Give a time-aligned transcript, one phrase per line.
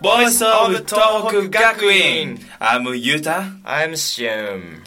[0.00, 2.44] Voice of Tohoku Gakuin.
[2.60, 3.58] I'm Yuta.
[3.64, 4.82] I'm Shum.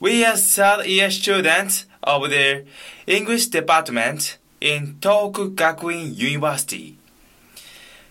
[0.00, 2.64] We are third year students of the
[3.06, 6.98] English department in Tohoku Gakuin University.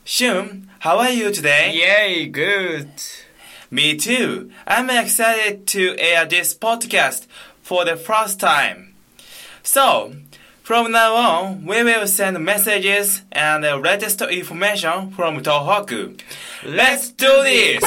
[0.06, 1.74] Shum, how are you today?
[1.74, 2.92] Yay, good.
[3.70, 4.50] Me too.
[4.66, 7.28] I'm excited to air this podcast
[7.61, 8.96] for the first time.
[9.64, 10.16] So,
[10.68, 16.20] from now on, we will send messages and the latest information from Tohoku.
[16.66, 17.82] Let's do this!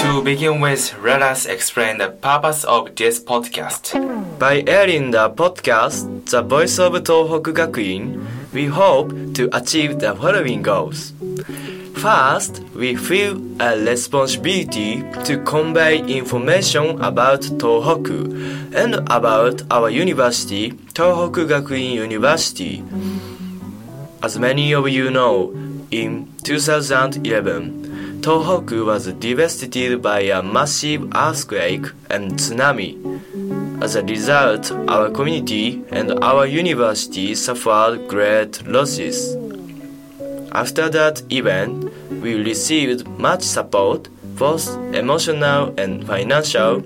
[0.00, 3.92] To begin with, let us explain the purpose of this podcast.
[4.38, 8.24] By airing the podcast, The Voice of Tohoku Gakuin,
[8.54, 11.13] we hope to achieve the following goals.
[12.04, 21.48] First, we feel a responsibility to convey information about Tohoku and about our university, Tohoku
[21.48, 22.84] Gakuin University.
[24.22, 25.54] As many of you know,
[25.90, 33.00] in 2011, Tohoku was devastated by a massive earthquake and tsunami.
[33.82, 39.34] As a result, our community and our university suffered great losses.
[40.54, 41.90] After that event,
[42.24, 44.08] we received much support,
[44.38, 46.82] both emotional and financial,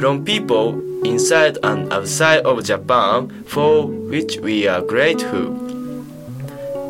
[0.00, 0.74] from people
[1.04, 5.46] inside and outside of Japan, for which we are grateful.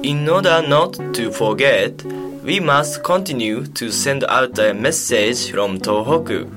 [0.03, 2.03] In order not to forget,
[2.43, 6.51] we must continue to send out a message from Tohoku.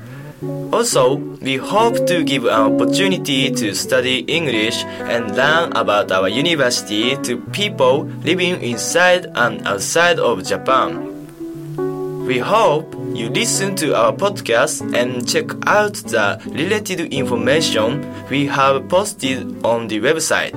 [0.71, 7.17] Also, we hope to give an opportunity to study English and learn about our university
[7.23, 11.14] to people living inside and outside of Japan.
[12.25, 18.89] We hope you listen to our podcast and check out the related information we have
[18.89, 20.55] posted on the website.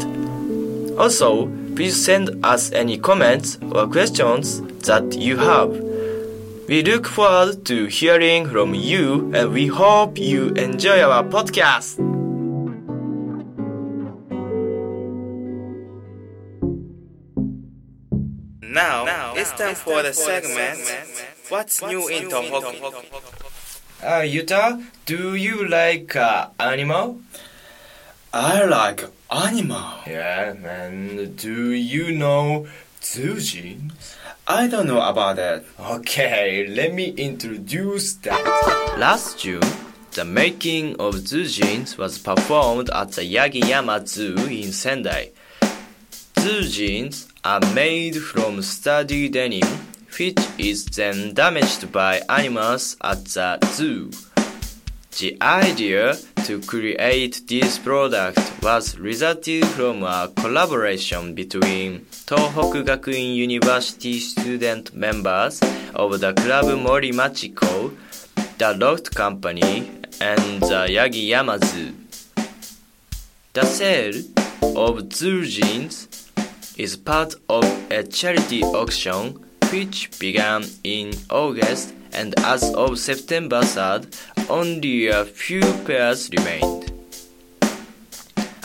[0.99, 1.47] Also,
[1.77, 5.69] please send us any comments or questions that you have.
[6.69, 11.99] We look forward to hearing from you and we hope you enjoy our podcast.
[18.63, 22.95] Now, it's time for the segment What's New in Tohoku?
[24.03, 27.21] Uh, Yuta, do you like uh, animal?
[28.33, 29.95] I like animal.
[30.07, 32.67] Yeah, and do you know
[33.01, 33.93] Zujin?
[34.47, 35.65] I don't know about that.
[35.81, 38.95] Okay, let me introduce that.
[38.99, 39.63] Last June,
[40.13, 45.31] the making of Zoo Jeans was performed at the Yagiyama Zoo in Sendai.
[46.39, 49.88] Zoo Jeans are made from sturdy denim,
[50.19, 54.11] which is then damaged by animals at the zoo.
[55.19, 64.19] The idea to create this product was resulted from a collaboration between Tohoku Gakuin University
[64.19, 65.61] student members
[65.95, 67.97] of the club Mori Machiko,
[68.59, 69.91] the Loft Company,
[70.21, 71.95] and the Yagiyama Zoo.
[73.53, 74.23] The sale
[74.77, 76.09] of zoo jeans
[76.77, 84.07] is part of a charity auction which began in August and as of September 3rd,
[84.49, 86.91] only a few pairs remained.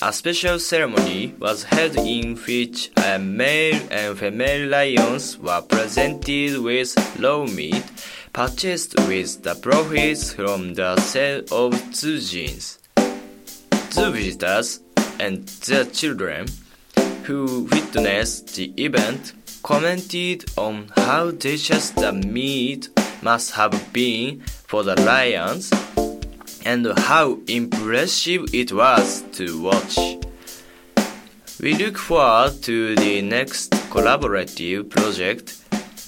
[0.02, 6.94] A special ceremony was held in which a male and female lions were presented with
[7.20, 7.86] raw meat
[8.34, 12.80] purchased with the profits from the sale of zoo jeans.
[13.92, 14.80] Zoo visitors
[15.20, 16.48] and their children
[17.24, 22.90] who witnessed the event commented on how delicious the meat
[23.22, 25.72] must have been for the lions
[26.66, 29.98] and how impressive it was to watch.
[31.62, 35.60] We look forward to the next collaborative project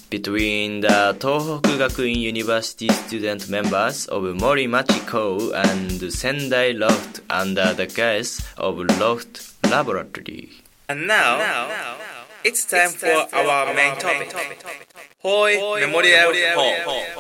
[0.10, 7.88] between the Tohoku Gakuin University student members of Mori Machiko and Sendai Loft under the
[7.88, 10.50] guise of Loft Laboratory.
[10.88, 11.38] And now,
[12.46, 14.32] it's time for our main topic.
[15.20, 17.16] Hoy Memorial Hall.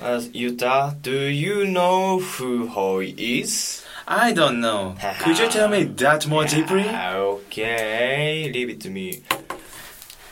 [0.00, 3.84] Uh, Yuta, do you know who Hoy is?
[4.08, 4.96] I don't know.
[5.20, 6.88] Could you tell me that more deeply?
[6.88, 9.22] Okay, leave it to me.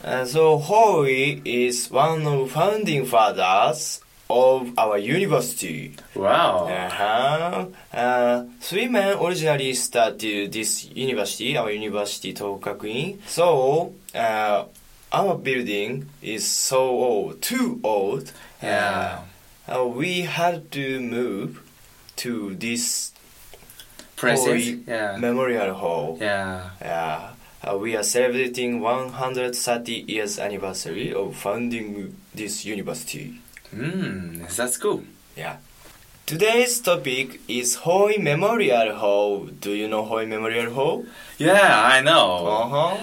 [0.03, 5.95] Uh, so Hoy is one of founding fathers of our university.
[6.15, 6.67] Wow.
[6.69, 7.67] Uh-huh.
[7.93, 14.65] Uh, three men originally started this university, our university, Tohoku So, uh,
[15.13, 18.33] our building is so old, too old.
[18.63, 19.21] Yeah.
[19.67, 21.63] Uh, we had to move
[22.17, 23.13] to this
[24.17, 24.85] Present.
[24.87, 25.17] Yeah.
[25.17, 26.19] memorial hall.
[26.21, 26.71] Yeah.
[26.83, 27.31] Yeah.
[27.63, 33.41] uh, we are celebrating 130 years anniversary of founding this university.
[33.75, 35.03] Mm, that's cool.
[35.37, 35.57] Yeah.
[36.27, 39.47] Today's topic is Hoy Memorial Hall.
[39.47, 41.07] Do you know Hoy Memorial Hall?
[41.39, 42.47] Yeah, I know.
[42.47, 42.97] Uh-huh.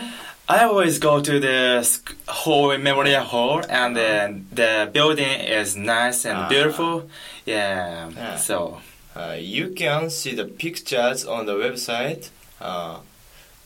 [0.47, 1.87] I always go to the
[2.27, 6.47] Hall Memorial Hall, and then the building is nice and Ah.
[6.49, 7.09] beautiful.
[7.45, 8.09] Yeah.
[8.15, 8.37] Yeah.
[8.37, 8.79] So.
[9.15, 12.29] Uh, you can see the pictures on the website.
[12.59, 12.97] Uh,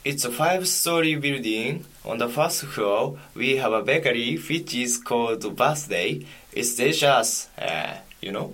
[0.06, 1.86] it's a five-story building.
[2.06, 6.24] On the first floor, we have a bakery which is called Birthday.
[6.52, 7.50] It's delicious.
[7.58, 8.54] Uh, you know?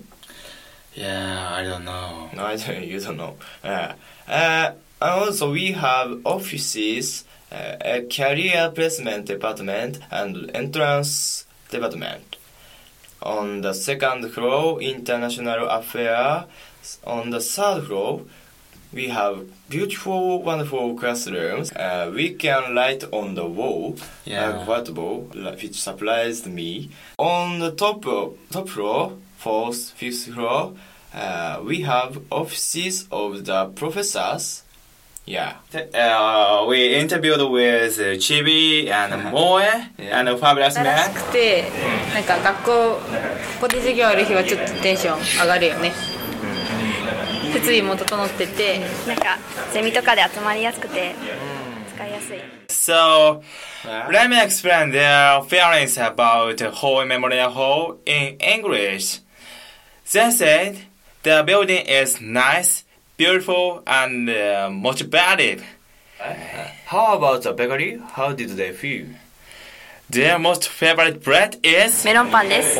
[0.94, 2.30] Yeah, I don't know.
[2.34, 3.36] No, I don't, you don't know.
[3.64, 3.94] Uh,
[4.28, 4.72] uh,
[5.02, 12.38] and also, we have offices, uh, a career placement department, and entrance department.
[13.22, 16.46] On the second floor, international affairs.
[17.04, 18.22] On the third floor,
[18.95, 21.71] we have beautiful, wonderful classrooms.
[21.73, 23.95] Uh, we can write on the wall
[24.25, 24.63] Yeah.
[24.63, 26.91] a whiteboard, like, which surprised me.
[27.19, 28.05] On the top
[28.51, 30.73] top floor, fourth, fifth floor,
[31.15, 34.65] uh, we have offices of the professors.
[35.27, 35.53] Yeah.
[35.95, 39.85] Uh, we interviewed with uh, Chibi and Moe Yeah.
[40.19, 41.15] and Fabulous らし Man.
[41.15, 41.65] くて
[42.15, 43.01] なんか学校こ
[43.61, 45.93] こで授業ある日はちょっとテンション上がるよね
[47.55, 49.39] 設備も整っててなんか
[49.73, 51.15] ゼミとかで集まりやすくて
[51.95, 52.39] 使いやすい
[52.69, 53.43] So,
[54.11, 59.21] let me explain their feelings about Hall Memorial Hall in English.
[60.13, 60.77] They said
[61.23, 62.85] the building is nice,
[63.19, 65.63] beautiful, and uh, motivated.
[66.87, 68.01] How about the bakery?
[68.13, 69.07] How did they feel?
[70.09, 72.79] Their most favorite bread is メロンパンです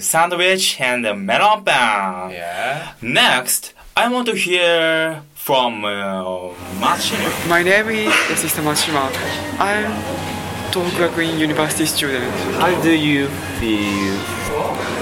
[0.00, 2.30] sandwich and melon pan.
[2.32, 2.92] Yeah.
[3.00, 6.50] Next, I want to hear from uh,
[7.48, 8.62] My name is Mr.
[8.66, 9.04] Mashima.
[9.60, 9.92] I'm
[10.72, 12.32] Tohoku University student.
[12.60, 13.28] How do you
[13.60, 14.18] feel?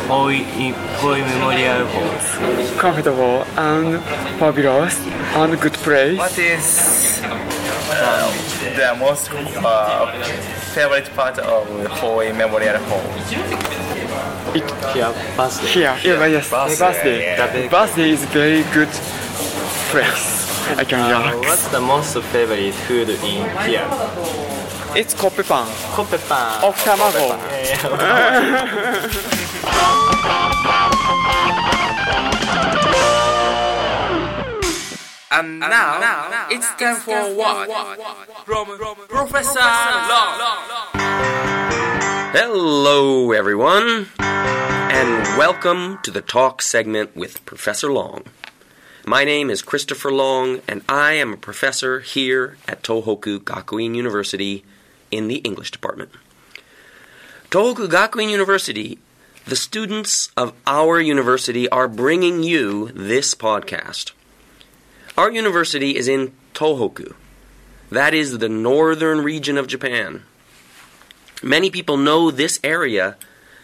[0.06, 0.44] Hoy,
[1.00, 2.78] Hoy Memorial Halls.
[2.78, 4.02] Comfortable and
[4.38, 5.00] fabulous
[5.34, 6.19] and good place.
[6.19, 8.32] What is um,
[8.76, 10.12] the most uh,
[10.75, 13.69] favorite part of Hoy Memorial Hall?
[14.52, 14.64] It,
[14.94, 15.67] Here, birthday.
[15.69, 17.23] here, yeah, yes, Birthday, birthday.
[17.23, 17.69] yeah.
[17.69, 18.88] Birthday is very good
[19.91, 20.38] place.
[20.76, 23.87] I can Uh, what's the most favorite food in here?
[24.97, 26.62] It's koppepan Koppepan.
[26.64, 27.38] of tamago.
[35.32, 37.69] And now, it's time for what?
[38.44, 38.67] From
[39.08, 41.69] Professor Long.
[42.32, 48.22] Hello, everyone, and welcome to the talk segment with Professor Long.
[49.04, 54.64] My name is Christopher Long, and I am a professor here at Tohoku Gakuin University
[55.10, 56.12] in the English department.
[57.50, 59.00] Tohoku Gakuin University,
[59.44, 64.12] the students of our university are bringing you this podcast.
[65.18, 67.12] Our university is in Tohoku.
[67.90, 70.22] That is the northern region of Japan.
[71.42, 73.16] Many people know this area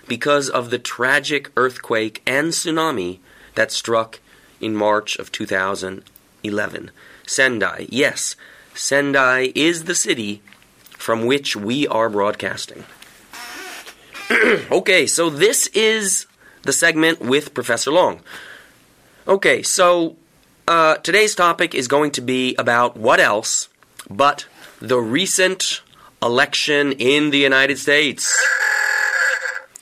[0.08, 3.18] because of the tragic earthquake and tsunami
[3.54, 4.20] that struck
[4.60, 6.90] in March of 2011.
[7.26, 8.36] Sendai, yes,
[8.74, 10.40] Sendai is the city
[10.90, 12.84] from which we are broadcasting.
[14.70, 16.26] okay, so this is
[16.62, 18.20] the segment with Professor Long.
[19.28, 20.16] Okay, so
[20.68, 23.68] uh, today's topic is going to be about what else
[24.08, 24.46] but
[24.80, 25.82] the recent
[26.22, 28.36] election in the United States.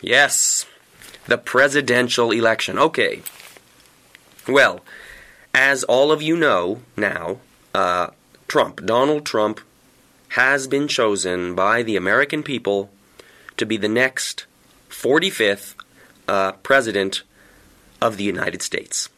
[0.01, 0.67] Yes,
[1.27, 2.79] the presidential election.
[2.79, 3.23] Okay.
[4.47, 4.81] Well,
[5.55, 7.39] as all of you know now,
[7.75, 8.09] uh,
[8.49, 9.61] Trump, Donald Trump,
[10.31, 12.91] has been chosen by the American people
[13.57, 14.47] to be the next
[14.91, 15.75] 45th
[16.29, 17.23] uh, president
[18.01, 19.09] of the United States.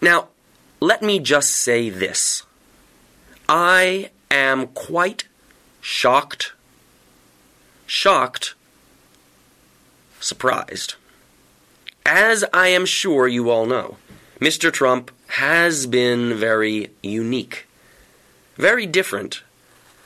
[0.00, 0.28] Now,
[0.80, 2.44] let me just say this.
[3.48, 5.24] I am quite
[5.82, 6.52] shocked,
[7.86, 8.54] shocked,
[10.20, 10.94] surprised.
[12.06, 13.98] As I am sure you all know,
[14.40, 14.72] Mr.
[14.72, 17.66] Trump has been very unique,
[18.56, 19.42] very different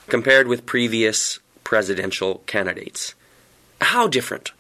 [0.09, 3.15] compared with previous presidential candidates.
[3.81, 4.53] How different?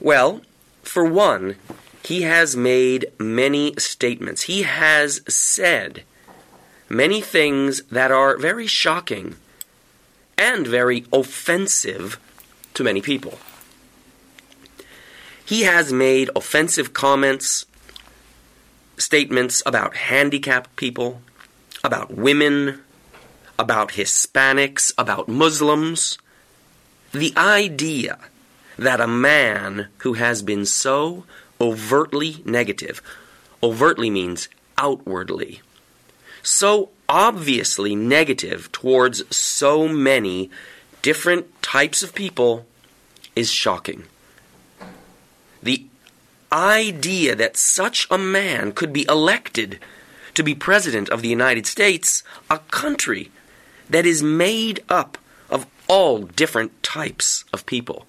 [0.00, 0.42] Well,
[0.82, 1.56] for one,
[2.04, 4.42] he has made many statements.
[4.42, 6.02] He has said
[6.88, 9.36] many things that are very shocking
[10.38, 12.18] and very offensive
[12.74, 13.38] to many people.
[15.44, 17.66] He has made offensive comments,
[18.96, 21.22] statements about handicapped people,
[21.82, 22.80] about women,
[23.58, 26.18] about Hispanics, about Muslims.
[27.12, 28.18] The idea
[28.78, 31.24] that a man who has been so
[31.60, 33.02] overtly negative,
[33.62, 35.62] overtly means outwardly,
[36.42, 40.50] so obviously negative towards so many
[41.02, 42.66] different types of people
[43.34, 44.04] is shocking.
[45.62, 45.86] The
[46.52, 49.78] idea that such a man could be elected
[50.34, 53.30] to be president of the United States, a country
[53.90, 55.18] that is made up
[55.50, 58.06] of all different types of people,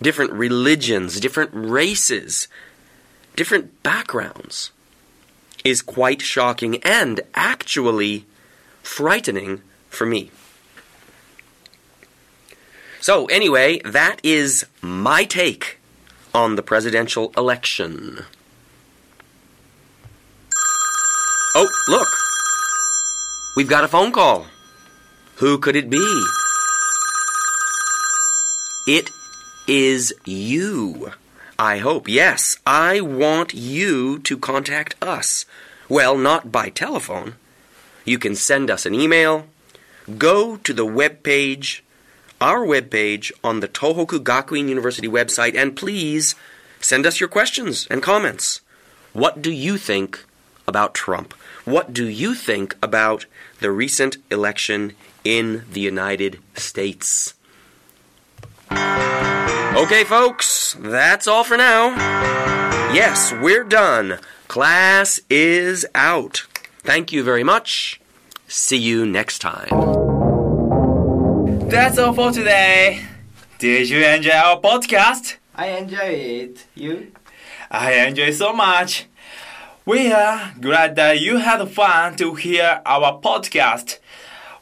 [0.00, 2.48] different religions, different races,
[3.34, 4.70] different backgrounds,
[5.64, 8.26] is quite shocking and actually
[8.82, 10.30] frightening for me.
[13.00, 15.78] So, anyway, that is my take
[16.32, 18.24] on the presidential election.
[21.54, 22.08] Oh, look!
[23.56, 24.46] We've got a phone call.
[25.36, 26.22] Who could it be?
[28.86, 29.10] It
[29.66, 31.12] is you.
[31.62, 32.08] I hope.
[32.08, 35.46] Yes, I want you to contact us.
[35.88, 37.36] Well, not by telephone.
[38.04, 39.46] You can send us an email.
[40.18, 41.84] Go to the web page,
[42.40, 46.34] our web page on the Tohoku Gakuin University website, and please
[46.80, 48.60] send us your questions and comments.
[49.12, 50.24] What do you think
[50.66, 51.32] about Trump?
[51.64, 53.26] What do you think about
[53.60, 57.34] the recent election in the United States?
[59.74, 61.88] Okay, folks, that's all for now.
[62.92, 64.18] Yes, we're done.
[64.46, 66.46] Class is out.
[66.82, 68.00] Thank you very much.
[68.46, 69.70] See you next time.
[71.70, 73.02] That's all for today.
[73.58, 75.36] Did you enjoy our podcast?
[75.54, 75.98] I enjoy
[76.42, 76.66] it.
[76.74, 77.12] You?
[77.70, 79.06] I enjoy so much.
[79.86, 83.98] We are glad that you had fun to hear our podcast.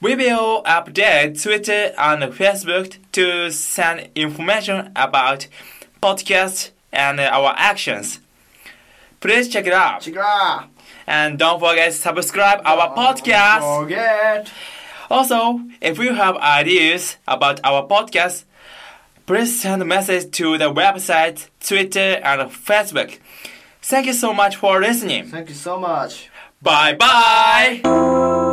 [0.00, 5.46] We will update Twitter and Facebook to send information about
[6.02, 8.20] podcasts and our actions.
[9.20, 10.00] Please check it out.
[10.00, 10.68] Check it out.
[11.06, 13.80] And don't forget to subscribe our podcast.
[13.82, 14.50] Forget.
[15.10, 18.44] Also, if you have ideas about our podcast,
[19.26, 23.18] please send a message to the website, Twitter, and Facebook.
[23.82, 25.26] Thank you so much for listening.
[25.26, 26.30] Thank you so much.
[26.62, 28.46] Bye bye.